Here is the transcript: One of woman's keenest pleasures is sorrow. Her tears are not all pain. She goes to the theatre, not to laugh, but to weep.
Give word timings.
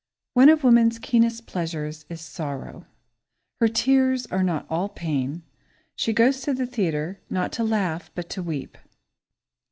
One 0.33 0.49
of 0.49 0.63
woman's 0.63 0.97
keenest 0.97 1.45
pleasures 1.45 2.07
is 2.09 2.21
sorrow. 2.21 2.87
Her 3.59 3.67
tears 3.67 4.25
are 4.31 4.41
not 4.41 4.65
all 4.67 4.89
pain. 4.89 5.43
She 5.95 6.11
goes 6.11 6.41
to 6.41 6.55
the 6.55 6.65
theatre, 6.65 7.19
not 7.29 7.51
to 7.51 7.63
laugh, 7.63 8.09
but 8.15 8.27
to 8.31 8.41
weep. 8.41 8.79